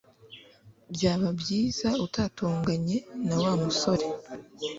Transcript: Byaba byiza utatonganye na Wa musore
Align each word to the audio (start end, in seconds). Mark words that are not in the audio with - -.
Byaba 0.93 1.27
byiza 1.39 1.89
utatonganye 2.05 2.97
na 3.27 3.35
Wa 3.41 3.53
musore 3.63 4.05